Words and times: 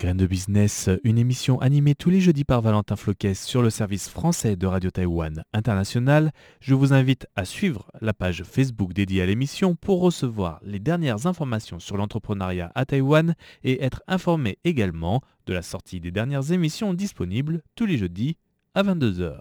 Graines 0.00 0.16
de 0.16 0.28
Business, 0.28 0.88
une 1.02 1.18
émission 1.18 1.60
animée 1.60 1.96
tous 1.96 2.08
les 2.08 2.20
jeudis 2.20 2.44
par 2.44 2.62
Valentin 2.62 2.94
Floquet 2.94 3.34
sur 3.34 3.62
le 3.62 3.70
service 3.70 4.08
français 4.08 4.54
de 4.54 4.64
Radio 4.68 4.92
Taïwan 4.92 5.42
International. 5.52 6.30
Je 6.60 6.74
vous 6.74 6.92
invite 6.92 7.26
à 7.34 7.44
suivre 7.44 7.90
la 8.00 8.14
page 8.14 8.44
Facebook 8.44 8.92
dédiée 8.92 9.22
à 9.22 9.26
l'émission 9.26 9.74
pour 9.74 10.00
recevoir 10.00 10.60
les 10.62 10.78
dernières 10.78 11.26
informations 11.26 11.80
sur 11.80 11.96
l'entrepreneuriat 11.96 12.70
à 12.76 12.84
Taïwan 12.84 13.34
et 13.64 13.82
être 13.82 14.04
informé 14.06 14.58
également 14.62 15.20
de 15.46 15.52
la 15.52 15.62
sortie 15.62 15.98
des 15.98 16.12
dernières 16.12 16.52
émissions 16.52 16.94
disponibles 16.94 17.62
tous 17.74 17.86
les 17.86 17.98
jeudis 17.98 18.36
à 18.76 18.84
22h. 18.84 19.40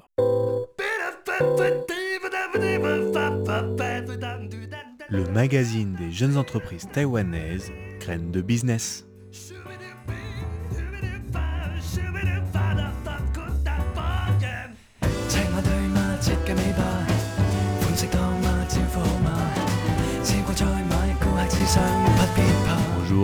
Le 5.09 5.31
magazine 5.31 5.93
des 5.93 6.11
jeunes 6.11 6.35
entreprises 6.35 6.87
taïwanaises, 6.91 7.71
Graines 7.99 8.31
de 8.31 8.41
Business. 8.41 9.06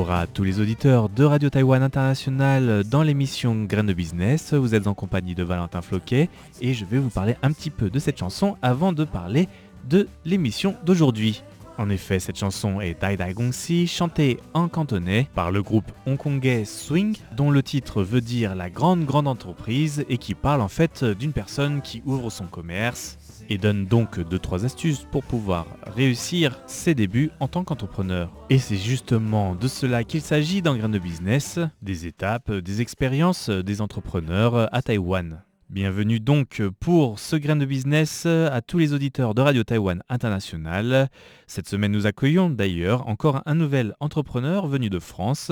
Bonjour 0.03 0.17
à 0.17 0.27
tous 0.27 0.43
les 0.43 0.59
auditeurs 0.59 1.07
de 1.07 1.23
Radio 1.23 1.49
Taïwan 1.49 1.81
International 1.81 2.83
dans 2.83 3.03
l'émission 3.03 3.63
Graines 3.63 3.85
de 3.85 3.93
Business. 3.93 4.53
Vous 4.53 4.75
êtes 4.75 4.87
en 4.87 4.93
compagnie 4.93 5.33
de 5.33 5.43
Valentin 5.43 5.81
Floquet 5.81 6.27
et 6.59 6.73
je 6.73 6.83
vais 6.83 6.97
vous 6.97 7.09
parler 7.09 7.37
un 7.41 7.53
petit 7.53 7.69
peu 7.69 7.89
de 7.89 7.99
cette 7.99 8.17
chanson 8.17 8.57
avant 8.61 8.91
de 8.91 9.05
parler 9.05 9.47
de 9.87 10.09
l'émission 10.25 10.75
d'aujourd'hui. 10.85 11.41
En 11.77 11.89
effet, 11.89 12.19
cette 12.19 12.37
chanson 12.37 12.81
est 12.81 12.99
Dai 12.99 13.15
Dai 13.15 13.33
Gongxi, 13.33 13.87
chantée 13.87 14.41
en 14.53 14.67
cantonais 14.67 15.29
par 15.35 15.51
le 15.51 15.63
groupe 15.63 15.89
hongkongais 16.05 16.65
Swing, 16.65 17.15
dont 17.37 17.49
le 17.49 17.63
titre 17.63 18.03
veut 18.03 18.19
dire 18.19 18.55
la 18.55 18.69
grande 18.69 19.05
grande 19.05 19.29
entreprise 19.29 20.03
et 20.09 20.17
qui 20.17 20.35
parle 20.35 20.59
en 20.59 20.67
fait 20.67 21.05
d'une 21.05 21.31
personne 21.31 21.81
qui 21.81 22.03
ouvre 22.05 22.29
son 22.29 22.47
commerce 22.47 23.19
et 23.49 23.57
donne 23.57 23.85
donc 23.85 24.19
2-3 24.19 24.65
astuces 24.65 25.05
pour 25.11 25.23
pouvoir 25.23 25.65
réussir 25.85 26.59
ses 26.67 26.95
débuts 26.95 27.31
en 27.39 27.47
tant 27.47 27.63
qu'entrepreneur. 27.63 28.31
Et 28.49 28.57
c'est 28.57 28.77
justement 28.77 29.55
de 29.55 29.67
cela 29.67 30.03
qu'il 30.03 30.21
s'agit 30.21 30.61
dans 30.61 30.75
Grain 30.75 30.89
de 30.89 30.99
Business, 30.99 31.59
des 31.81 32.07
étapes, 32.07 32.51
des 32.51 32.81
expériences 32.81 33.49
des 33.49 33.81
entrepreneurs 33.81 34.73
à 34.73 34.81
Taïwan. 34.81 35.43
Bienvenue 35.73 36.19
donc 36.19 36.61
pour 36.79 37.17
ce 37.17 37.35
grain 37.35 37.55
de 37.55 37.65
business 37.65 38.27
à 38.27 38.61
tous 38.61 38.77
les 38.77 38.93
auditeurs 38.93 39.33
de 39.33 39.41
Radio 39.41 39.63
Taïwan 39.63 40.03
International. 40.07 41.09
Cette 41.47 41.67
semaine, 41.67 41.91
nous 41.91 42.05
accueillons 42.05 42.51
d'ailleurs 42.51 43.07
encore 43.07 43.41
un 43.47 43.55
nouvel 43.55 43.95
entrepreneur 43.99 44.67
venu 44.67 44.91
de 44.91 44.99
France 44.99 45.51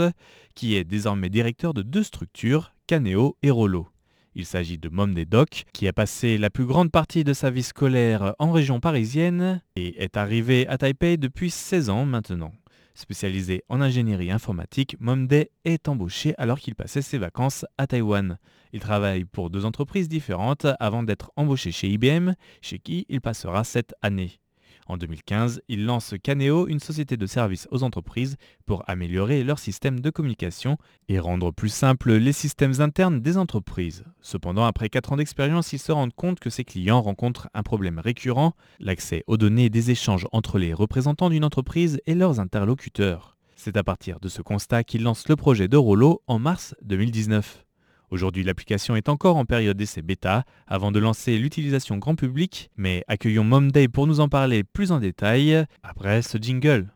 qui 0.53 0.75
est 0.75 0.83
désormais 0.83 1.29
directeur 1.29 1.73
de 1.73 1.81
deux 1.81 2.03
structures, 2.03 2.73
Caneo 2.85 3.35
et 3.41 3.49
Rollo. 3.49 3.90
Il 4.33 4.45
s'agit 4.45 4.77
de 4.77 4.87
Mom 4.87 5.13
des 5.13 5.25
Doc, 5.25 5.65
qui 5.73 5.87
a 5.87 5.93
passé 5.93 6.37
la 6.37 6.49
plus 6.49 6.65
grande 6.65 6.89
partie 6.89 7.23
de 7.23 7.33
sa 7.33 7.49
vie 7.49 7.63
scolaire 7.63 8.33
en 8.39 8.51
région 8.51 8.79
parisienne 8.79 9.61
et 9.75 10.01
est 10.01 10.15
arrivé 10.15 10.67
à 10.67 10.77
Taipei 10.77 11.17
depuis 11.17 11.49
16 11.49 11.89
ans 11.89 12.05
maintenant. 12.05 12.53
Spécialisé 12.93 13.63
en 13.69 13.81
ingénierie 13.81 14.31
informatique, 14.31 14.95
Momday 14.99 15.49
est 15.65 15.87
embauché 15.87 16.33
alors 16.37 16.59
qu'il 16.59 16.75
passait 16.75 17.01
ses 17.01 17.17
vacances 17.17 17.65
à 17.77 17.87
Taïwan. 17.87 18.37
Il 18.73 18.79
travaille 18.79 19.25
pour 19.25 19.49
deux 19.49 19.65
entreprises 19.65 20.09
différentes 20.09 20.67
avant 20.79 21.03
d'être 21.03 21.31
embauché 21.35 21.71
chez 21.71 21.89
IBM, 21.89 22.33
chez 22.61 22.79
qui 22.79 23.05
il 23.09 23.21
passera 23.21 23.63
cette 23.63 23.93
année. 24.01 24.40
En 24.87 24.97
2015, 24.97 25.61
il 25.67 25.85
lance 25.85 26.13
Caneo, 26.21 26.67
une 26.67 26.79
société 26.79 27.17
de 27.17 27.25
services 27.25 27.67
aux 27.71 27.83
entreprises, 27.83 28.37
pour 28.65 28.83
améliorer 28.87 29.43
leur 29.43 29.59
système 29.59 29.99
de 29.99 30.09
communication 30.09 30.77
et 31.07 31.19
rendre 31.19 31.51
plus 31.51 31.69
simples 31.69 32.13
les 32.13 32.33
systèmes 32.33 32.79
internes 32.79 33.21
des 33.21 33.37
entreprises. 33.37 34.03
Cependant, 34.21 34.65
après 34.65 34.89
4 34.89 35.13
ans 35.13 35.17
d'expérience, 35.17 35.73
il 35.73 35.79
se 35.79 35.91
rend 35.91 36.09
compte 36.09 36.39
que 36.39 36.49
ses 36.49 36.63
clients 36.63 37.01
rencontrent 37.01 37.49
un 37.53 37.63
problème 37.63 37.99
récurrent, 37.99 38.55
l'accès 38.79 39.23
aux 39.27 39.37
données 39.37 39.69
des 39.69 39.91
échanges 39.91 40.27
entre 40.31 40.59
les 40.59 40.73
représentants 40.73 41.29
d'une 41.29 41.45
entreprise 41.45 41.99
et 42.05 42.15
leurs 42.15 42.39
interlocuteurs. 42.39 43.37
C'est 43.55 43.77
à 43.77 43.83
partir 43.83 44.19
de 44.19 44.27
ce 44.27 44.41
constat 44.41 44.83
qu'il 44.83 45.03
lance 45.03 45.29
le 45.29 45.35
projet 45.35 45.67
de 45.67 45.77
Rollo 45.77 46.23
en 46.27 46.39
mars 46.39 46.75
2019. 46.81 47.65
Aujourd'hui, 48.11 48.43
l'application 48.43 48.97
est 48.97 49.07
encore 49.07 49.37
en 49.37 49.45
période 49.45 49.77
d'essai 49.77 50.01
bêta 50.01 50.43
avant 50.67 50.91
de 50.91 50.99
lancer 50.99 51.37
l'utilisation 51.37 51.97
grand 51.97 52.15
public, 52.15 52.69
mais 52.75 53.05
accueillons 53.07 53.45
Momday 53.45 53.87
pour 53.87 54.05
nous 54.05 54.19
en 54.19 54.27
parler 54.27 54.65
plus 54.65 54.91
en 54.91 54.99
détail 54.99 55.65
après 55.81 56.21
ce 56.21 56.37
jingle. 56.37 56.91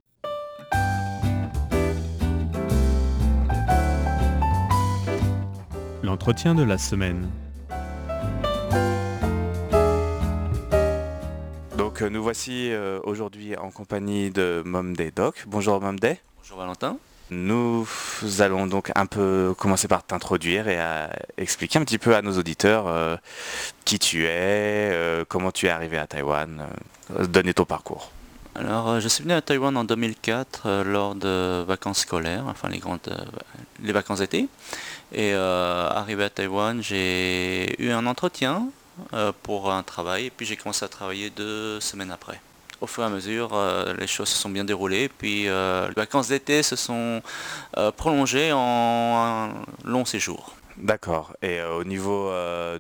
L'entretien 6.04 6.54
de 6.54 6.64
la 6.64 6.78
semaine. 6.78 7.30
Donc 11.78 12.02
euh, 12.02 12.10
nous 12.10 12.22
voici 12.22 12.72
euh, 12.74 13.00
aujourd'hui 13.06 13.56
en 13.56 13.72
compagnie 13.72 14.32
de 14.32 14.62
Momday 14.66 15.12
Doc. 15.16 15.46
Bonjour 15.48 15.80
Momday. 15.80 16.20
Bonjour 16.38 16.58
Valentin. 16.58 16.98
Nous 17.32 17.88
allons 18.40 18.68
donc 18.68 18.92
un 18.94 19.08
peu 19.08 19.56
commencer 19.58 19.88
par 19.88 20.04
t'introduire 20.04 20.68
et 20.68 20.80
expliquer 21.38 21.80
un 21.80 21.84
petit 21.84 21.98
peu 21.98 22.16
à 22.16 22.22
nos 22.22 22.38
auditeurs 22.38 22.88
euh, 22.88 23.16
qui 23.84 23.98
tu 23.98 24.26
es, 24.26 24.92
euh, 24.92 25.26
comment 25.28 25.52
tu 25.52 25.66
es 25.66 25.70
arrivé 25.70 25.98
à 25.98 26.06
Taïwan, 26.06 26.68
euh, 27.18 27.26
donner 27.26 27.56
ton 27.56 27.66
parcours. 27.66 28.12
Alors, 28.54 29.00
je 29.00 29.08
suis 29.08 29.24
venu 29.24 29.34
à 29.34 29.42
Taïwan 29.42 29.76
en 29.76 29.84
2004 29.84 30.84
lors 30.84 31.16
de 31.16 31.64
vacances 31.64 32.02
scolaires, 32.02 32.46
enfin 32.48 32.70
les 32.70 32.78
grandes, 32.78 33.02
les 33.82 33.92
vacances 33.92 34.20
d'été. 34.20 34.48
Et 35.12 35.34
arrivé 35.34 36.24
à 36.24 36.30
Taïwan, 36.30 36.82
j'ai 36.82 37.76
eu 37.84 37.92
un 37.92 38.06
entretien 38.06 38.70
pour 39.44 39.74
un 39.74 39.84
travail 39.84 40.28
et 40.28 40.30
puis 40.30 40.46
j'ai 40.46 40.56
commencé 40.56 40.86
à 40.86 40.88
travailler 40.88 41.32
deux 41.32 41.82
semaines 41.82 42.12
après 42.12 42.40
au 42.82 42.88
fur 42.88 43.04
et 43.04 43.06
à 43.06 43.10
mesure, 43.10 43.50
euh, 43.54 43.94
les 44.00 44.08
choses 44.08 44.30
se 44.30 44.38
sont 44.38 44.50
bien 44.50 44.64
déroulées. 44.64 45.10
Puis 45.10 45.48
euh, 45.48 45.88
les 45.88 45.94
vacances 45.94 46.30
d'été 46.30 46.64
se 46.64 46.76
sont 46.76 47.22
euh, 47.78 47.92
prolongées 47.92 48.52
en 48.52 48.60
un 48.60 49.50
long 49.84 50.06
séjour. 50.06 50.56
D'accord. 50.78 51.36
Et 51.42 51.62
au 51.62 51.84
niveau 51.84 52.32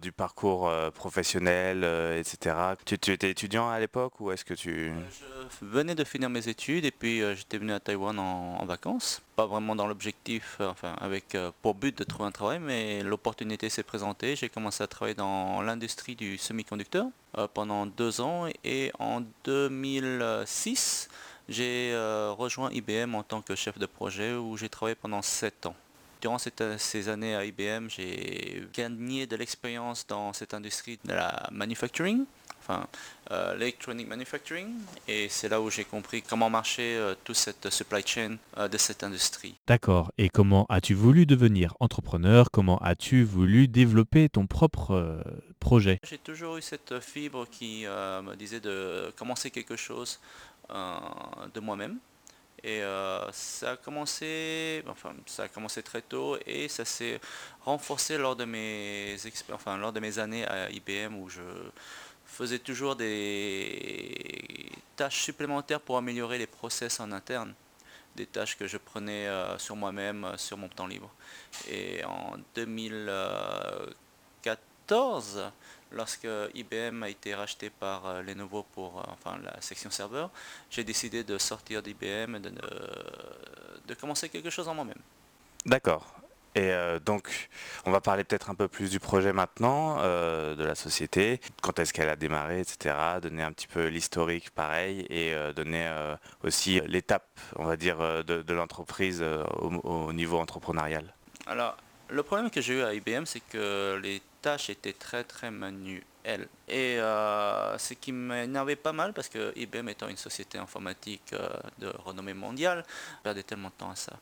du 0.01 0.11
parcours 0.11 0.69
professionnel, 0.93 1.83
etc., 2.17 2.55
tu, 2.85 3.11
étais 3.11 3.29
étudiant 3.29 3.69
à 3.69 3.79
l'époque 3.79 4.19
ou 4.19 4.31
est-ce 4.31 4.43
que 4.43 4.53
tu... 4.53 4.91
Je 5.61 5.65
venais 5.65 5.95
de 5.95 6.03
finir 6.03 6.29
mes 6.29 6.47
études 6.49 6.83
et 6.83 6.91
puis 6.91 7.21
j'étais 7.35 7.57
venu 7.57 7.71
à 7.71 7.79
Taïwan 7.79 8.19
en, 8.19 8.65
vacances. 8.65 9.21
Pas 9.35 9.45
vraiment 9.45 9.75
dans 9.75 9.87
l'objectif, 9.87 10.57
enfin 10.59 10.95
avec 10.99 11.37
pour 11.61 11.75
but 11.75 11.97
de 11.97 12.03
trouver 12.03 12.27
un 12.27 12.31
travail, 12.31 12.59
mais 12.59 13.01
l'opportunité 13.01 13.69
s'est 13.69 13.83
présentée. 13.83 14.35
J'ai 14.35 14.49
commencé 14.49 14.83
à 14.83 14.87
travailler 14.87 15.15
dans 15.15 15.61
l'industrie 15.61 16.15
du 16.15 16.37
semi-conducteur. 16.37 17.07
Euh, 17.37 17.47
pendant 17.53 17.85
deux 17.85 18.21
ans 18.21 18.47
et 18.63 18.91
en 18.97 19.21
2006, 19.43 21.09
j'ai 21.49 21.91
euh, 21.93 22.31
rejoint 22.31 22.71
IBM 22.71 23.13
en 23.13 23.23
tant 23.23 23.41
que 23.41 23.55
chef 23.55 23.77
de 23.77 23.85
projet 23.85 24.33
où 24.33 24.55
j'ai 24.55 24.69
travaillé 24.69 24.95
pendant 24.95 25.21
sept 25.21 25.65
ans. 25.65 25.75
Durant 26.25 26.37
ces 26.39 27.09
années 27.09 27.35
à 27.35 27.45
IBM, 27.45 27.87
j'ai 27.87 28.63
gagné 28.73 29.27
de 29.27 29.35
l'expérience 29.35 30.07
dans 30.07 30.33
cette 30.33 30.55
industrie 30.55 30.97
de 31.05 31.13
la 31.13 31.47
manufacturing, 31.51 32.25
enfin 32.61 32.87
euh, 33.29 33.53
l'electronic 33.53 34.07
manufacturing, 34.07 34.69
et 35.07 35.29
c'est 35.29 35.49
là 35.49 35.61
où 35.61 35.69
j'ai 35.69 35.85
compris 35.85 36.23
comment 36.23 36.49
marchait 36.49 36.97
toute 37.23 37.35
cette 37.35 37.69
supply 37.69 38.01
chain 38.03 38.37
de 38.57 38.77
cette 38.77 39.03
industrie. 39.03 39.55
D'accord. 39.67 40.11
Et 40.17 40.29
comment 40.29 40.65
as-tu 40.69 40.95
voulu 40.95 41.27
devenir 41.27 41.75
entrepreneur? 41.79 42.49
Comment 42.51 42.79
as-tu 42.79 43.23
voulu 43.23 43.67
développer 43.67 44.27
ton 44.27 44.47
propre 44.47 45.21
j'ai 45.71 46.19
toujours 46.23 46.57
eu 46.57 46.61
cette 46.61 46.99
fibre 46.99 47.47
qui 47.49 47.87
euh, 47.87 48.21
me 48.21 48.35
disait 48.35 48.59
de 48.59 49.11
commencer 49.17 49.49
quelque 49.49 49.75
chose 49.75 50.19
euh, 50.69 50.99
de 51.53 51.59
moi-même. 51.59 51.97
Et 52.65 52.81
euh, 52.81 53.31
ça 53.31 53.71
a 53.73 53.77
commencé, 53.77 54.83
enfin, 54.87 55.13
ça 55.27 55.43
a 55.43 55.47
commencé 55.47 55.83
très 55.83 56.01
tôt 56.01 56.35
et 56.47 56.67
ça 56.67 56.83
s'est 56.83 57.21
renforcé 57.63 58.17
lors 58.17 58.35
de 58.35 58.45
mes 58.45 59.15
enfin, 59.53 59.77
lors 59.77 59.93
de 59.93 59.99
mes 59.99 60.17
années 60.17 60.47
à 60.47 60.71
IBM 60.71 61.15
où 61.15 61.29
je 61.29 61.43
faisais 62.25 62.57
toujours 62.57 62.95
des 62.95 64.71
tâches 64.95 65.21
supplémentaires 65.21 65.79
pour 65.79 65.97
améliorer 65.97 66.39
les 66.39 66.47
process 66.47 66.99
en 66.99 67.11
interne, 67.11 67.53
des 68.15 68.25
tâches 68.25 68.57
que 68.57 68.65
je 68.65 68.77
prenais 68.77 69.29
sur 69.59 69.75
moi-même, 69.75 70.31
sur 70.35 70.57
mon 70.57 70.67
temps 70.67 70.87
libre. 70.87 71.11
Et 71.69 72.03
en 72.03 72.33
2014 72.55 75.51
lorsque 75.95 76.27
IBM 76.53 77.01
a 77.03 77.09
été 77.09 77.33
racheté 77.33 77.69
par 77.71 78.05
euh, 78.05 78.21
Lenovo 78.21 78.63
pour 78.73 78.99
euh, 78.99 79.03
enfin, 79.13 79.39
la 79.43 79.59
section 79.61 79.89
serveur, 79.89 80.29
j'ai 80.69 80.83
décidé 80.83 81.23
de 81.23 81.37
sortir 81.37 81.81
d'IBM 81.81 82.35
et 82.35 82.39
de, 82.39 82.51
de, 83.87 83.93
commencer 83.95 84.29
quelque 84.29 84.49
chose 84.49 84.67
en 84.67 84.75
moi-même. 84.75 84.99
D'accord. 85.65 86.13
Et 86.53 86.71
euh, 86.71 86.99
donc, 86.99 87.49
on 87.85 87.91
va 87.91 87.99
parler 87.99 88.23
peut-être 88.23 88.49
un 88.49 88.55
peu 88.55 88.67
plus 88.67 88.91
du 88.91 88.99
projet 88.99 89.33
maintenant, 89.33 89.97
de 89.97 90.63
la 90.63 90.75
société, 90.75 91.41
quand 91.61 91.79
est-ce 91.79 91.91
qu'elle 91.91 92.07
a 92.07 92.15
démarré, 92.15 92.61
etc. 92.61 92.95
Donner 93.21 93.43
un 93.43 93.51
petit 93.51 93.67
peu 93.67 93.87
l'historique, 93.87 94.51
pareil, 94.51 95.05
et 95.09 95.35
donner 95.53 95.93
aussi 96.43 96.79
l'étape, 96.85 97.27
on 97.57 97.65
va 97.65 97.75
dire, 97.75 97.97
de, 98.23 98.53
l'entreprise 98.53 99.21
au, 99.21 99.67
au, 99.83 100.13
niveau 100.13 100.39
entrepreneurial. 100.39 101.13
Alors, 101.45 101.75
Le 102.09 102.21
problème 102.21 102.51
que 102.51 102.61
j'ai 102.61 102.75
eu 102.75 102.81
à 102.83 102.93
IBM, 102.93 103.25
c'est 103.25 103.39
que 103.39 103.99
les 104.01 104.21
tâches 104.41 104.69
étaient 104.69 104.93
très 104.93 105.23
très 105.23 105.49
manuelles. 105.49 106.47
Et 106.67 106.99
euh, 106.99 107.77
ce 107.79 107.95
qui 107.95 108.11
m'énervait 108.11 108.75
pas 108.75 108.93
mal, 108.93 109.11
parce 109.11 109.27
que 109.27 109.51
IBM 109.55 109.89
étant 109.89 110.07
une 110.07 110.17
société 110.17 110.59
informatique 110.59 111.33
euh, 111.33 111.49
de 111.79 111.87
renommée 112.03 112.35
mondiale, 112.35 112.85
perdait 113.23 113.41
tellement 113.41 113.69
de 113.69 113.73
temps 113.73 113.89
à 113.89 113.95
ça. 113.95 114.13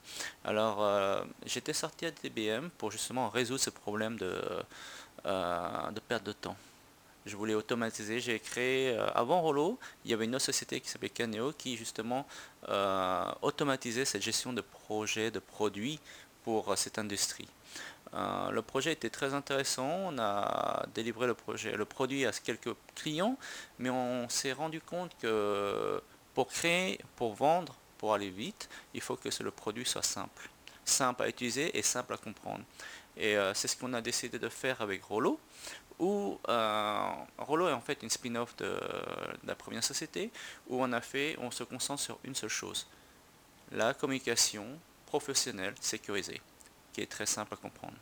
Alors 0.45 0.81
euh, 0.81 1.23
j'étais 1.45 1.73
sorti 1.73 2.05
à 2.05 2.11
IBM 2.23 2.69
pour 2.77 2.89
justement 2.89 3.29
résoudre 3.29 3.59
ce 3.59 3.69
problème 3.69 4.17
de, 4.17 4.33
de 5.25 5.99
perte 6.07 6.25
de 6.25 6.33
temps. 6.33 6.55
Je 7.25 7.35
voulais 7.37 7.53
automatiser, 7.53 8.19
j'ai 8.19 8.39
créé, 8.39 8.97
avant 9.15 9.41
Rollo, 9.41 9.79
il 10.03 10.11
y 10.11 10.13
avait 10.13 10.25
une 10.25 10.35
autre 10.35 10.43
société 10.43 10.81
qui 10.81 10.89
s'appelait 10.89 11.09
Caneo 11.09 11.53
qui 11.53 11.77
justement 11.77 12.27
automatisait 13.41 14.03
cette 14.03 14.21
gestion 14.21 14.51
de 14.51 14.59
projets, 14.59 15.31
de 15.31 15.39
produits 15.39 16.01
pour 16.43 16.77
cette 16.77 16.97
industrie. 16.99 17.47
Euh, 18.13 18.51
le 18.51 18.61
projet 18.61 18.91
était 18.91 19.09
très 19.09 19.33
intéressant, 19.33 19.89
on 19.89 20.19
a 20.19 20.85
délivré 20.93 21.25
le, 21.25 21.33
projet, 21.33 21.75
le 21.75 21.85
produit 21.85 22.25
à 22.25 22.31
quelques 22.31 22.75
clients, 22.95 23.37
mais 23.79 23.89
on 23.89 24.29
s'est 24.29 24.53
rendu 24.53 24.81
compte 24.81 25.11
que 25.19 26.01
pour 26.35 26.47
créer, 26.47 26.99
pour 27.15 27.33
vendre, 27.33 27.75
pour 27.97 28.13
aller 28.13 28.29
vite, 28.29 28.69
il 28.93 29.01
faut 29.01 29.15
que 29.15 29.29
le 29.41 29.51
produit 29.51 29.85
soit 29.85 30.03
simple. 30.03 30.49
Simple 30.85 31.23
à 31.23 31.29
utiliser 31.29 31.75
et 31.77 31.81
simple 31.81 32.13
à 32.13 32.17
comprendre. 32.17 32.63
Et 33.17 33.37
euh, 33.37 33.53
c'est 33.53 33.67
ce 33.67 33.77
qu'on 33.77 33.93
a 33.93 34.01
décidé 34.01 34.37
de 34.37 34.49
faire 34.49 34.81
avec 34.81 35.03
Rollo, 35.03 35.39
où 35.97 36.39
euh, 36.49 37.09
Rollo 37.37 37.69
est 37.69 37.73
en 37.73 37.81
fait 37.81 38.03
une 38.03 38.09
spin-off 38.09 38.55
de, 38.57 38.65
de, 38.65 39.47
la 39.47 39.55
première 39.55 39.83
société, 39.83 40.31
où 40.67 40.83
on 40.83 40.91
a 40.91 41.01
fait, 41.01 41.35
on 41.39 41.49
se 41.49 41.63
concentre 41.63 42.01
sur 42.01 42.19
une 42.23 42.35
seule 42.35 42.49
chose, 42.49 42.87
la 43.71 43.93
communication 43.93 44.67
professionnelle 45.13 45.75
sécurisée 45.79 46.41
qui 46.91 47.01
est 47.01 47.11
très 47.17 47.27
simple 47.27 47.53
à 47.53 47.57
comprendre. 47.57 47.99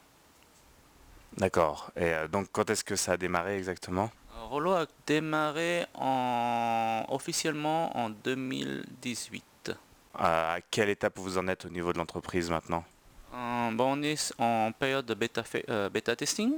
D'accord. 1.36 1.92
Et 1.98 2.14
euh, 2.14 2.28
donc 2.30 2.48
quand 2.54 2.70
est-ce 2.70 2.86
que 2.86 2.96
ça 2.96 3.14
a 3.14 3.18
démarré 3.18 3.58
exactement? 3.58 4.10
Euh, 4.34 4.46
Rollo 4.46 4.72
a 4.72 4.86
démarré 5.06 5.86
en, 5.94 7.06
officiellement 7.10 7.98
en 7.98 8.10
2018. 8.10 9.74
À 10.16 10.58
quelle 10.72 10.88
étape 10.88 11.18
vous 11.18 11.38
en 11.38 11.50
êtes 11.50 11.66
au 11.66 11.70
niveau 11.70 11.92
de 11.92 11.98
l'entreprise 11.98 12.50
maintenant? 12.50 12.86
Euh, 13.34 13.72
bon, 13.72 13.98
On 13.98 14.02
est 14.04 14.34
en 14.40 14.72
période 14.72 15.06
de 15.06 15.14
bêta, 15.14 15.44
bêta 15.90 16.16
testing. 16.16 16.54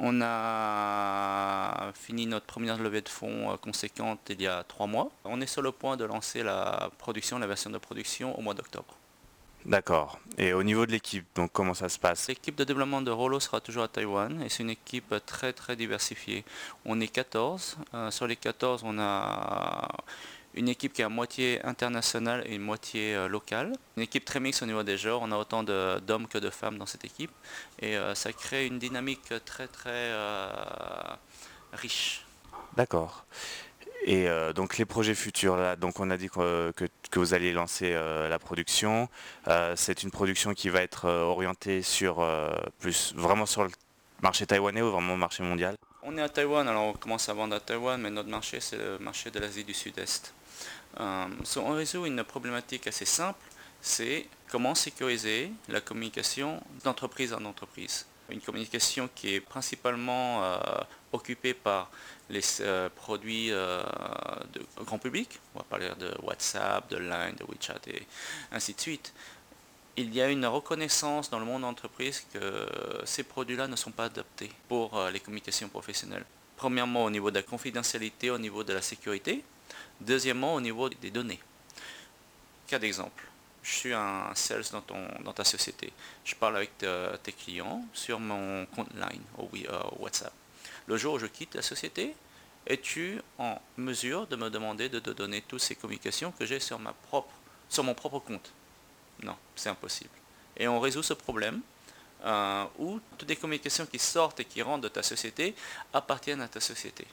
On 0.00 0.20
a 0.22 1.90
fini 1.94 2.26
notre 2.26 2.46
première 2.46 2.78
levée 2.78 3.00
de 3.00 3.08
fonds 3.08 3.56
conséquente 3.56 4.20
il 4.28 4.42
y 4.42 4.46
a 4.46 4.62
trois 4.64 4.86
mois. 4.86 5.10
On 5.24 5.40
est 5.40 5.46
sur 5.54 5.62
le 5.62 5.72
point 5.72 5.96
de 5.96 6.04
lancer 6.04 6.42
la 6.42 6.90
production, 6.98 7.38
la 7.38 7.46
version 7.46 7.70
de 7.70 7.78
production 7.78 8.38
au 8.38 8.42
mois 8.42 8.54
d'octobre. 8.54 8.94
D'accord. 9.66 10.18
Et 10.38 10.52
au 10.52 10.62
niveau 10.62 10.86
de 10.86 10.92
l'équipe, 10.92 11.26
donc 11.34 11.50
comment 11.52 11.74
ça 11.74 11.88
se 11.88 11.98
passe? 11.98 12.28
L'équipe 12.28 12.54
de 12.54 12.64
développement 12.64 13.02
de 13.02 13.10
Rollo 13.10 13.40
sera 13.40 13.60
toujours 13.60 13.82
à 13.82 13.88
Taïwan 13.88 14.40
et 14.42 14.48
c'est 14.48 14.62
une 14.62 14.70
équipe 14.70 15.14
très 15.26 15.52
très 15.52 15.74
diversifiée. 15.74 16.44
On 16.84 17.00
est 17.00 17.08
14. 17.08 17.76
Euh, 17.94 18.10
sur 18.10 18.26
les 18.26 18.36
14, 18.36 18.82
on 18.84 18.98
a 19.00 19.88
une 20.54 20.68
équipe 20.68 20.92
qui 20.92 21.02
est 21.02 21.04
à 21.04 21.08
moitié 21.08 21.64
internationale 21.64 22.44
et 22.46 22.54
une 22.54 22.62
moitié 22.62 23.14
euh, 23.14 23.28
locale. 23.28 23.72
Une 23.96 24.04
équipe 24.04 24.24
très 24.24 24.38
mixte 24.40 24.62
au 24.62 24.66
niveau 24.66 24.84
des 24.84 24.96
genres. 24.96 25.20
On 25.22 25.32
a 25.32 25.36
autant 25.36 25.64
d'hommes 25.64 26.28
que 26.28 26.38
de 26.38 26.50
femmes 26.50 26.78
dans 26.78 26.86
cette 26.86 27.04
équipe. 27.04 27.32
Et 27.80 27.96
euh, 27.96 28.14
ça 28.14 28.32
crée 28.32 28.66
une 28.66 28.78
dynamique 28.78 29.32
très 29.44 29.66
très 29.66 30.12
riche. 31.72 32.24
D'accord. 32.76 33.24
Et 34.04 34.28
euh, 34.28 34.52
donc 34.52 34.78
les 34.78 34.84
projets 34.84 35.14
futurs, 35.14 35.56
là, 35.56 35.76
donc 35.76 36.00
on 36.00 36.10
a 36.10 36.16
dit 36.16 36.28
que, 36.28 36.72
vous 37.14 37.34
alliez 37.34 37.52
lancer 37.52 37.92
euh, 37.92 38.28
la 38.28 38.38
production. 38.38 39.08
Euh, 39.48 39.74
c'est 39.76 40.02
une 40.02 40.10
production 40.10 40.54
qui 40.54 40.68
va 40.68 40.82
être 40.82 41.08
orientée 41.08 41.82
sur 41.82 42.26
plus 42.78 43.12
vraiment 43.16 43.46
sur 43.46 43.64
le 43.64 43.70
marché 44.22 44.46
taïwanais 44.46 44.82
ou 44.82 44.90
vraiment 44.90 45.12
le 45.12 45.18
marché 45.18 45.42
mondial? 45.42 45.76
On 46.02 46.16
est 46.16 46.22
à 46.22 46.28
Taïwan, 46.28 46.66
alors 46.66 46.84
on 46.84 46.92
commence 46.92 47.28
à 47.28 47.34
vendre 47.34 47.56
à 47.56 47.60
Taïwan, 47.60 48.00
mais 48.00 48.10
notre 48.10 48.28
marché 48.28 48.60
c'est 48.60 48.76
le 48.76 48.98
marché 48.98 49.30
de 49.30 49.38
l'Asie 49.40 49.64
du 49.64 49.74
Sud-Est. 49.74 50.32
on 50.98 51.72
résout 51.72 52.06
une 52.06 52.22
problématique 52.24 52.86
assez 52.86 53.04
simple, 53.04 53.44
c'est 53.80 54.26
comment 54.48 54.74
sécuriser 54.74 55.50
la 55.68 55.80
communication 55.80 56.62
d'entreprise 56.84 57.32
en 57.32 57.44
entreprise. 57.44 58.06
Une 58.30 58.40
communication 58.40 59.08
qui 59.14 59.34
est 59.34 59.40
principalement 59.40 60.42
occupée 61.12 61.54
par 61.54 61.90
les 62.30 62.42
euh, 62.60 62.88
produits 62.94 63.50
euh, 63.50 63.82
de 64.52 64.60
grand 64.84 64.98
public, 64.98 65.40
on 65.54 65.58
va 65.58 65.64
parler 65.64 65.88
de 65.98 66.14
WhatsApp, 66.22 66.90
de 66.90 66.98
Line, 66.98 67.36
de 67.36 67.44
WeChat 67.44 67.80
et 67.86 68.06
ainsi 68.52 68.74
de 68.74 68.80
suite, 68.80 69.12
il 69.96 70.14
y 70.14 70.20
a 70.20 70.30
une 70.30 70.46
reconnaissance 70.46 71.30
dans 71.30 71.38
le 71.38 71.44
monde 71.44 71.62
d'entreprise 71.62 72.24
que 72.32 72.68
ces 73.04 73.24
produits-là 73.24 73.66
ne 73.66 73.76
sont 73.76 73.90
pas 73.90 74.04
adaptés 74.04 74.50
pour 74.68 74.96
euh, 74.96 75.10
les 75.10 75.20
communications 75.20 75.68
professionnelles. 75.68 76.24
Premièrement, 76.56 77.04
au 77.04 77.10
niveau 77.10 77.30
de 77.30 77.36
la 77.36 77.42
confidentialité, 77.42 78.30
au 78.30 78.38
niveau 78.38 78.62
de 78.62 78.72
la 78.72 78.82
sécurité. 78.82 79.42
Deuxièmement, 80.00 80.54
au 80.54 80.60
niveau 80.60 80.88
des 80.88 81.10
données. 81.10 81.40
Cas 82.66 82.78
d'exemple. 82.78 83.24
Je 83.62 83.70
suis 83.70 83.92
un 83.92 84.34
sales 84.34 84.64
dans, 84.72 84.80
ton, 84.80 85.06
dans 85.24 85.32
ta 85.32 85.44
société. 85.44 85.92
Je 86.24 86.34
parle 86.34 86.56
avec 86.56 86.72
tes 87.22 87.32
clients 87.32 87.84
sur 87.92 88.18
mon 88.18 88.66
compte 88.66 88.88
Line 88.94 89.22
ou 89.36 89.48
WhatsApp. 90.02 90.32
Le 90.86 90.96
jour 90.96 91.14
où 91.14 91.18
je 91.18 91.26
quitte 91.26 91.54
la 91.54 91.62
société, 91.62 92.14
es-tu 92.66 93.20
en 93.38 93.60
mesure 93.76 94.26
de 94.26 94.36
me 94.36 94.50
demander 94.50 94.88
de 94.88 94.98
te 94.98 95.10
donner 95.10 95.42
toutes 95.42 95.60
ces 95.60 95.74
communications 95.74 96.32
que 96.32 96.44
j'ai 96.44 96.60
sur, 96.60 96.78
mon 96.78 97.94
propre 97.94 98.18
compte? 98.20 98.52
Non, 99.22 99.36
c'est 99.56 99.70
impossible. 99.70 100.10
Et 100.56 100.68
on 100.68 100.78
résout 100.80 101.02
ce 101.02 101.14
problème 101.14 101.60
euh, 102.24 102.64
où 102.78 103.00
toutes 103.16 103.28
les 103.28 103.36
communications 103.36 103.86
qui 103.86 103.98
sortent 103.98 104.40
et 104.40 104.44
qui 104.44 104.62
rentrent 104.62 104.82
de 104.82 104.88
ta 104.88 105.02
société 105.02 105.54
appartiennent 105.92 106.40
à 106.40 106.48
ta 106.48 106.60
société. 106.60 107.06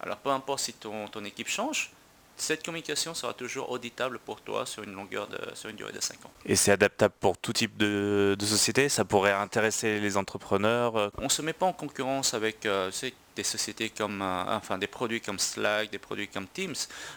Alors 0.00 0.18
peu 0.18 0.30
importe 0.30 0.60
si 0.60 0.72
ton 0.74 1.24
équipe 1.24 1.48
change, 1.48 1.90
cette 2.36 2.64
communication 2.64 3.14
sera 3.14 3.32
toujours 3.32 3.70
auditable 3.70 4.18
pour 4.18 4.40
toi 4.40 4.66
sur 4.66 4.82
une 4.82 4.92
longueur 4.92 5.28
de, 5.28 5.38
sur 5.54 5.70
une 5.70 5.76
durée 5.76 5.92
de 5.92 6.00
5 6.00 6.24
ans. 6.26 6.30
Et 6.44 6.56
c'est 6.56 6.72
adaptable 6.72 7.14
pour 7.20 7.38
tout 7.38 7.52
type 7.52 7.76
de, 7.76 8.36
société? 8.40 8.88
Ça 8.88 9.04
pourrait 9.04 9.32
intéresser 9.32 10.00
les 10.00 10.16
entrepreneurs 10.16 10.96
euh? 10.96 11.10
On 11.18 11.24
ne 11.24 11.28
se 11.28 11.42
met 11.42 11.52
pas 11.52 11.66
en 11.66 11.72
concurrence 11.72 12.34
avec 12.34 12.66
euh, 12.66 12.90
des 13.36 13.44
sociétés 13.44 13.90
comme, 13.90 14.20
euh, 14.20 14.56
enfin 14.56 14.78
des 14.78 14.86
produits 14.86 15.20
comme 15.20 15.38
Slack, 15.38 15.90
des 15.90 15.98
produits 15.98 16.28
comme 16.28 16.46
Teams. 16.46 16.74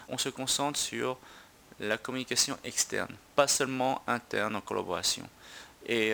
On 0.08 0.18
se 0.18 0.28
concentre 0.28 0.78
sur 0.78 1.18
la 1.80 1.98
communication 1.98 2.56
externe, 2.64 3.14
pas 3.36 3.48
seulement 3.48 4.02
interne 4.06 4.56
en 4.56 4.60
collaboration. 4.60 5.28
Et 5.86 6.12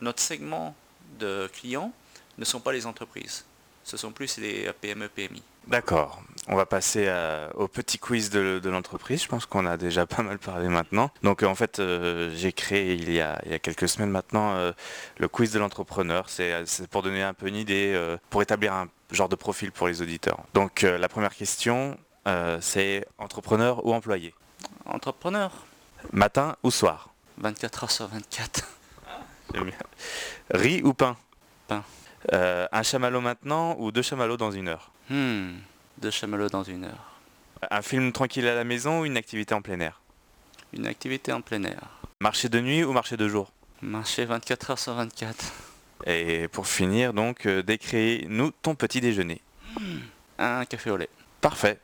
notre 0.00 0.22
segment 0.22 0.74
de 1.18 1.50
clients 1.52 1.92
ne 2.38 2.44
sont 2.44 2.60
pas 2.60 2.72
les 2.72 2.86
entreprises, 2.86 3.44
ce 3.84 3.96
sont 3.96 4.12
plus 4.12 4.38
les 4.38 4.70
PME, 4.80 5.08
PMI. 5.08 5.42
D'accord. 5.66 6.22
On 6.48 6.56
va 6.56 6.66
passer 6.66 7.10
au 7.54 7.68
petit 7.68 7.98
quiz 7.98 8.30
de, 8.30 8.60
l'entreprise. 8.68 9.22
Je 9.22 9.28
pense 9.28 9.46
qu'on 9.46 9.66
a 9.66 9.76
déjà 9.76 10.06
pas 10.06 10.22
mal 10.22 10.38
parlé 10.38 10.68
maintenant. 10.68 11.10
Donc 11.22 11.42
en 11.42 11.54
fait, 11.54 11.78
euh, 11.78 12.30
j'ai 12.34 12.52
créé 12.52 12.94
il 12.94 13.10
y, 13.12 13.20
a, 13.20 13.40
quelques 13.62 13.88
semaines 13.88 14.10
maintenant 14.10 14.54
euh, 14.54 14.72
le 15.18 15.28
quiz 15.28 15.52
de 15.52 15.58
l'entrepreneur. 15.58 16.28
C'est 16.28 16.88
pour 16.90 17.02
donner 17.02 17.22
un 17.22 17.34
peu 17.34 17.48
une 17.48 17.56
idée, 17.56 17.92
euh, 17.94 18.16
pour 18.30 18.42
établir 18.42 18.72
un 18.72 18.88
genre 19.10 19.28
de 19.28 19.36
profil 19.36 19.72
pour 19.72 19.88
les 19.88 20.02
auditeurs. 20.02 20.40
Donc 20.54 20.82
la 20.82 21.08
première 21.08 21.34
question, 21.34 21.96
c'est 22.60 23.06
entrepreneur 23.18 23.84
ou 23.86 23.94
employé? 23.94 24.34
Entrepreneur. 24.86 25.52
Matin 26.12 26.56
ou 26.62 26.70
soir? 26.70 27.14
24 27.38 27.84
heures 27.84 27.90
sur 27.90 28.06
24. 28.08 28.68
J'aime 29.54 29.64
bien. 29.64 29.74
Riz 30.50 30.82
ou 30.82 30.94
pain? 30.94 31.16
Pain. 31.68 31.84
Un 32.32 32.82
chamallow 32.82 33.20
maintenant 33.20 33.76
ou 33.78 33.92
deux 33.92 34.02
chamallows 34.02 34.36
dans 34.36 34.50
une 34.50 34.68
heure? 34.68 34.90
Hmm, 35.10 35.52
deux 35.98 36.10
chamallows 36.10 36.48
dans 36.48 36.64
une 36.64 36.84
heure. 36.84 37.12
Un 37.70 37.82
film 37.82 38.12
tranquille 38.12 38.46
à 38.46 38.54
la 38.54 38.64
maison 38.64 39.00
ou 39.00 39.04
une 39.04 39.16
activité 39.16 39.54
en 39.54 39.62
plein 39.62 39.80
air? 39.80 40.00
Une 40.72 40.86
activité 40.86 41.32
en 41.32 41.40
plein 41.40 41.62
air. 41.64 41.80
Marché 42.20 42.48
de 42.48 42.60
nuit 42.60 42.84
ou 42.84 42.92
marché 42.92 43.16
de 43.16 43.28
jour? 43.28 43.52
Marché 43.82 44.24
24 44.24 44.70
heures 44.70 44.78
sur 44.78 44.94
24. 44.94 45.52
Et 46.06 46.48
pour 46.48 46.66
finir, 46.66 47.12
donc, 47.12 47.46
euh, 47.46 47.62
décris-nous 47.62 48.50
ton 48.62 48.74
petit 48.74 49.00
déjeuner. 49.00 49.40
Hmm, 49.78 49.98
un 50.38 50.64
café 50.64 50.90
au 50.90 50.96
lait. 50.96 51.08
Parfait. 51.40 51.78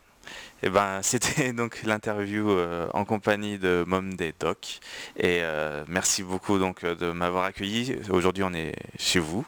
Et 0.62 0.66
eh 0.66 0.70
ben, 0.70 1.00
c'était 1.02 1.52
donc 1.52 1.82
l'interview 1.84 2.50
euh, 2.50 2.88
en 2.92 3.04
compagnie 3.04 3.58
de 3.58 3.84
Mom 3.86 4.14
des 4.14 4.34
Doc. 4.38 4.80
Et 5.16 5.40
euh, 5.42 5.84
merci 5.88 6.22
beaucoup 6.22 6.58
donc 6.58 6.84
de 6.84 7.12
m'avoir 7.12 7.44
accueilli. 7.44 7.96
Aujourd'hui, 8.10 8.42
on 8.42 8.52
est 8.52 8.74
chez 8.98 9.20
vous. 9.20 9.46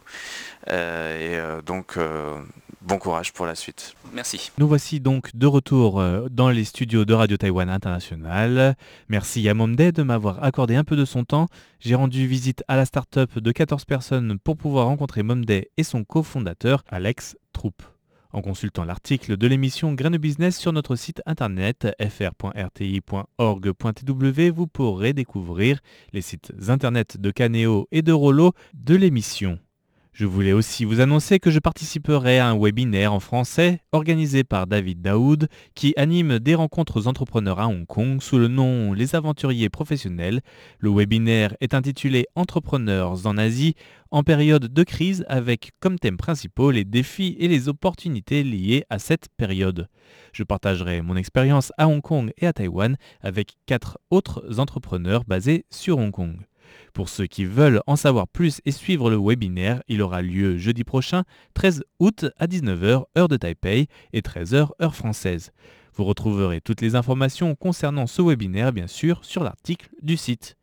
et 0.68 1.38
donc, 1.66 1.98
bon 2.82 2.98
courage 2.98 3.32
pour 3.32 3.46
la 3.46 3.54
suite. 3.54 3.94
Merci. 4.12 4.50
Nous 4.58 4.68
voici 4.68 5.00
donc 5.00 5.34
de 5.34 5.46
retour 5.46 6.00
euh, 6.00 6.28
dans 6.30 6.50
les 6.50 6.64
studios 6.64 7.04
de 7.04 7.14
Radio 7.14 7.36
Taïwan 7.36 7.70
International. 7.70 8.76
Merci 9.08 9.48
à 9.48 9.54
Momde 9.54 9.76
de 9.76 10.02
m'avoir 10.02 10.42
accordé 10.42 10.74
un 10.74 10.84
peu 10.84 10.96
de 10.96 11.04
son 11.04 11.24
temps. 11.24 11.48
J'ai 11.80 11.94
rendu 11.94 12.26
visite 12.26 12.64
à 12.68 12.76
la 12.76 12.84
start-up 12.84 13.38
de 13.38 13.52
14 13.52 13.84
personnes 13.84 14.38
pour 14.38 14.56
pouvoir 14.56 14.86
rencontrer 14.86 15.22
Momde 15.22 15.50
et 15.50 15.82
son 15.82 16.04
cofondateur, 16.04 16.84
Alex 16.88 17.36
Troupe. 17.52 17.82
En 18.32 18.40
consultant 18.40 18.84
l'article 18.84 19.36
de 19.36 19.46
l'émission 19.46 19.92
Grain 19.92 20.10
Business 20.10 20.58
sur 20.58 20.72
notre 20.72 20.96
site 20.96 21.20
internet 21.26 21.88
fr.rti.org.tw, 22.00 22.50
vous 24.50 24.66
pourrez 24.66 25.12
découvrir 25.12 25.80
les 26.14 26.22
sites 26.22 26.50
internet 26.68 27.18
de 27.20 27.30
Caneo 27.30 27.88
et 27.92 28.00
de 28.00 28.12
Rollo 28.12 28.52
de 28.72 28.94
l'émission. 28.94 29.58
Je 30.12 30.26
voulais 30.26 30.52
aussi 30.52 30.84
vous 30.84 31.00
annoncer 31.00 31.38
que 31.38 31.50
je 31.50 31.58
participerai 31.58 32.38
à 32.38 32.48
un 32.48 32.58
webinaire 32.58 33.14
en 33.14 33.20
français 33.20 33.80
organisé 33.92 34.44
par 34.44 34.66
David 34.66 35.00
Daoud 35.00 35.48
qui 35.74 35.94
anime 35.96 36.38
des 36.38 36.54
rencontres 36.54 37.06
entrepreneurs 37.06 37.60
à 37.60 37.66
Hong 37.66 37.86
Kong 37.86 38.20
sous 38.20 38.36
le 38.36 38.48
nom 38.48 38.92
Les 38.92 39.14
Aventuriers 39.14 39.70
Professionnels. 39.70 40.42
Le 40.80 40.90
webinaire 40.90 41.56
est 41.62 41.72
intitulé 41.72 42.26
Entrepreneurs 42.34 43.26
en 43.26 43.38
Asie 43.38 43.74
en 44.10 44.22
période 44.22 44.66
de 44.66 44.82
crise 44.82 45.24
avec 45.28 45.70
comme 45.80 45.98
thème 45.98 46.18
principaux 46.18 46.70
les 46.70 46.84
défis 46.84 47.34
et 47.40 47.48
les 47.48 47.70
opportunités 47.70 48.44
liées 48.44 48.84
à 48.90 48.98
cette 48.98 49.28
période. 49.38 49.88
Je 50.34 50.42
partagerai 50.42 51.00
mon 51.00 51.16
expérience 51.16 51.72
à 51.78 51.88
Hong 51.88 52.02
Kong 52.02 52.34
et 52.36 52.46
à 52.46 52.52
Taïwan 52.52 52.98
avec 53.22 53.54
quatre 53.64 53.98
autres 54.10 54.60
entrepreneurs 54.60 55.24
basés 55.24 55.64
sur 55.70 55.96
Hong 55.96 56.10
Kong. 56.10 56.36
Pour 56.92 57.08
ceux 57.08 57.26
qui 57.26 57.44
veulent 57.44 57.82
en 57.86 57.96
savoir 57.96 58.28
plus 58.28 58.60
et 58.64 58.72
suivre 58.72 59.10
le 59.10 59.18
webinaire, 59.18 59.82
il 59.88 60.02
aura 60.02 60.22
lieu 60.22 60.58
jeudi 60.58 60.84
prochain, 60.84 61.24
13 61.54 61.84
août 61.98 62.26
à 62.38 62.46
19h 62.46 63.04
heure 63.16 63.28
de 63.28 63.36
Taipei 63.36 63.88
et 64.12 64.20
13h 64.20 64.70
heure 64.80 64.94
française. 64.94 65.52
Vous 65.94 66.04
retrouverez 66.04 66.60
toutes 66.60 66.80
les 66.80 66.94
informations 66.94 67.54
concernant 67.54 68.06
ce 68.06 68.22
webinaire 68.22 68.72
bien 68.72 68.86
sûr 68.86 69.24
sur 69.24 69.44
l'article 69.44 69.90
du 70.02 70.16
site. 70.16 70.56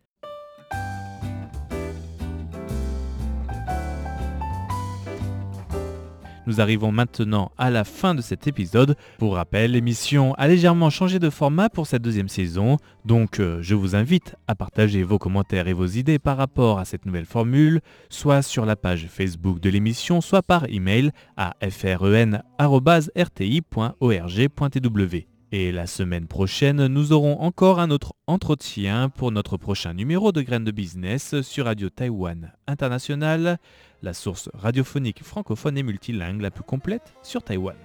Nous 6.49 6.59
arrivons 6.61 6.91
maintenant 6.91 7.51
à 7.59 7.69
la 7.69 7.83
fin 7.83 8.15
de 8.15 8.23
cet 8.23 8.47
épisode. 8.47 8.95
Pour 9.19 9.35
rappel, 9.35 9.73
l'émission 9.73 10.33
a 10.33 10.47
légèrement 10.47 10.89
changé 10.89 11.19
de 11.19 11.29
format 11.29 11.69
pour 11.69 11.85
cette 11.85 12.01
deuxième 12.01 12.27
saison, 12.27 12.77
donc 13.05 13.39
euh, 13.39 13.59
je 13.61 13.75
vous 13.75 13.95
invite 13.95 14.35
à 14.47 14.55
partager 14.55 15.03
vos 15.03 15.19
commentaires 15.19 15.67
et 15.67 15.73
vos 15.73 15.85
idées 15.85 16.17
par 16.17 16.37
rapport 16.37 16.79
à 16.79 16.85
cette 16.85 17.05
nouvelle 17.05 17.27
formule, 17.27 17.81
soit 18.09 18.41
sur 18.41 18.65
la 18.65 18.75
page 18.75 19.05
Facebook 19.11 19.59
de 19.59 19.69
l'émission, 19.69 20.21
soit 20.21 20.41
par 20.41 20.65
email 20.67 21.11
à 21.37 21.53
fren.rti.org.tw. 21.69 22.49
Et 25.51 25.71
la 25.71 25.87
semaine 25.87 26.27
prochaine, 26.27 26.85
nous 26.85 27.11
aurons 27.11 27.39
encore 27.39 27.79
un 27.79 27.89
autre 27.89 28.13
entretien 28.27 29.09
pour 29.09 29.31
notre 29.31 29.57
prochain 29.57 29.95
numéro 29.95 30.31
de 30.31 30.43
Graines 30.43 30.63
de 30.63 30.69
Business 30.69 31.41
sur 31.41 31.65
Radio 31.65 31.89
Taïwan 31.89 32.53
International, 32.67 33.57
la 34.03 34.13
source 34.13 34.49
radiophonique 34.53 35.23
francophone 35.23 35.75
et 35.75 35.83
multilingue 35.83 36.41
la 36.41 36.51
plus 36.51 36.63
complète 36.63 37.15
sur 37.23 37.41
Taïwan. 37.41 37.75